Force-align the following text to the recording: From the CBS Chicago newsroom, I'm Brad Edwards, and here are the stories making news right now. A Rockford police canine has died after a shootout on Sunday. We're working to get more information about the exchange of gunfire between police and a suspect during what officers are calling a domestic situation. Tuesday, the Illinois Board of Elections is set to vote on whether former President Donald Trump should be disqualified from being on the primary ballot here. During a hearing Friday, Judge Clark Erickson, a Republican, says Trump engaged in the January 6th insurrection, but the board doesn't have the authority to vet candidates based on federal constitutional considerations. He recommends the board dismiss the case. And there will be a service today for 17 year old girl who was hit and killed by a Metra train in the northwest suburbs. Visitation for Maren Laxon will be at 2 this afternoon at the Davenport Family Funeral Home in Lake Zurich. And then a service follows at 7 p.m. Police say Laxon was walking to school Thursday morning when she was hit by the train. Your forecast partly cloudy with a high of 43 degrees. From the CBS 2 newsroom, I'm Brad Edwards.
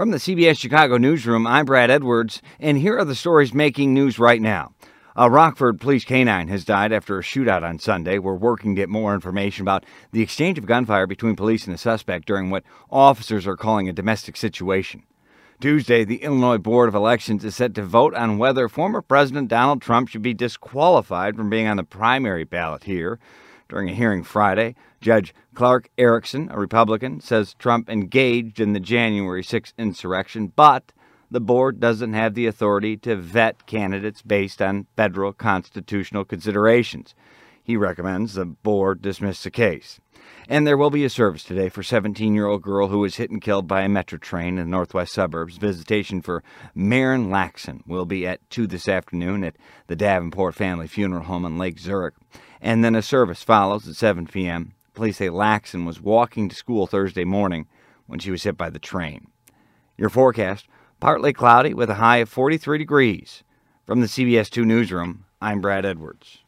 From 0.00 0.12
the 0.12 0.16
CBS 0.16 0.58
Chicago 0.58 0.96
newsroom, 0.96 1.46
I'm 1.46 1.66
Brad 1.66 1.90
Edwards, 1.90 2.40
and 2.58 2.78
here 2.78 2.96
are 2.96 3.04
the 3.04 3.14
stories 3.14 3.52
making 3.52 3.92
news 3.92 4.18
right 4.18 4.40
now. 4.40 4.72
A 5.14 5.28
Rockford 5.28 5.78
police 5.78 6.06
canine 6.06 6.48
has 6.48 6.64
died 6.64 6.90
after 6.90 7.18
a 7.18 7.22
shootout 7.22 7.62
on 7.62 7.78
Sunday. 7.78 8.18
We're 8.18 8.32
working 8.32 8.74
to 8.74 8.80
get 8.80 8.88
more 8.88 9.12
information 9.12 9.60
about 9.60 9.84
the 10.10 10.22
exchange 10.22 10.56
of 10.56 10.64
gunfire 10.64 11.06
between 11.06 11.36
police 11.36 11.66
and 11.66 11.74
a 11.74 11.78
suspect 11.78 12.26
during 12.26 12.48
what 12.48 12.64
officers 12.90 13.46
are 13.46 13.58
calling 13.58 13.90
a 13.90 13.92
domestic 13.92 14.38
situation. 14.38 15.02
Tuesday, 15.60 16.02
the 16.02 16.22
Illinois 16.22 16.56
Board 16.56 16.88
of 16.88 16.94
Elections 16.94 17.44
is 17.44 17.54
set 17.54 17.74
to 17.74 17.82
vote 17.82 18.14
on 18.14 18.38
whether 18.38 18.70
former 18.70 19.02
President 19.02 19.48
Donald 19.48 19.82
Trump 19.82 20.08
should 20.08 20.22
be 20.22 20.32
disqualified 20.32 21.36
from 21.36 21.50
being 21.50 21.66
on 21.66 21.76
the 21.76 21.84
primary 21.84 22.44
ballot 22.44 22.84
here. 22.84 23.18
During 23.70 23.88
a 23.88 23.94
hearing 23.94 24.24
Friday, 24.24 24.74
Judge 25.00 25.32
Clark 25.54 25.90
Erickson, 25.96 26.48
a 26.50 26.58
Republican, 26.58 27.20
says 27.20 27.54
Trump 27.54 27.88
engaged 27.88 28.58
in 28.58 28.72
the 28.72 28.80
January 28.80 29.44
6th 29.44 29.74
insurrection, 29.78 30.52
but 30.56 30.92
the 31.30 31.40
board 31.40 31.78
doesn't 31.78 32.12
have 32.12 32.34
the 32.34 32.46
authority 32.46 32.96
to 32.96 33.14
vet 33.14 33.66
candidates 33.66 34.22
based 34.22 34.60
on 34.60 34.88
federal 34.96 35.32
constitutional 35.32 36.24
considerations. 36.24 37.14
He 37.70 37.76
recommends 37.76 38.34
the 38.34 38.46
board 38.46 39.00
dismiss 39.00 39.44
the 39.44 39.50
case. 39.52 40.00
And 40.48 40.66
there 40.66 40.76
will 40.76 40.90
be 40.90 41.04
a 41.04 41.08
service 41.08 41.44
today 41.44 41.68
for 41.68 41.84
17 41.84 42.34
year 42.34 42.48
old 42.48 42.62
girl 42.62 42.88
who 42.88 42.98
was 42.98 43.14
hit 43.14 43.30
and 43.30 43.40
killed 43.40 43.68
by 43.68 43.82
a 43.82 43.88
Metra 43.88 44.20
train 44.20 44.58
in 44.58 44.64
the 44.64 44.76
northwest 44.76 45.12
suburbs. 45.12 45.56
Visitation 45.56 46.20
for 46.20 46.42
Maren 46.74 47.28
Laxon 47.28 47.86
will 47.86 48.06
be 48.06 48.26
at 48.26 48.40
2 48.50 48.66
this 48.66 48.88
afternoon 48.88 49.44
at 49.44 49.54
the 49.86 49.94
Davenport 49.94 50.56
Family 50.56 50.88
Funeral 50.88 51.22
Home 51.22 51.44
in 51.44 51.58
Lake 51.58 51.78
Zurich. 51.78 52.14
And 52.60 52.82
then 52.82 52.96
a 52.96 53.02
service 53.02 53.44
follows 53.44 53.86
at 53.86 53.94
7 53.94 54.26
p.m. 54.26 54.72
Police 54.94 55.18
say 55.18 55.28
Laxon 55.28 55.86
was 55.86 56.00
walking 56.00 56.48
to 56.48 56.56
school 56.56 56.88
Thursday 56.88 57.24
morning 57.24 57.68
when 58.08 58.18
she 58.18 58.32
was 58.32 58.42
hit 58.42 58.56
by 58.56 58.68
the 58.68 58.80
train. 58.80 59.28
Your 59.96 60.10
forecast 60.10 60.66
partly 60.98 61.32
cloudy 61.32 61.72
with 61.72 61.88
a 61.88 62.02
high 62.02 62.16
of 62.16 62.28
43 62.28 62.78
degrees. 62.78 63.44
From 63.86 64.00
the 64.00 64.08
CBS 64.08 64.50
2 64.50 64.64
newsroom, 64.64 65.24
I'm 65.40 65.60
Brad 65.60 65.86
Edwards. 65.86 66.40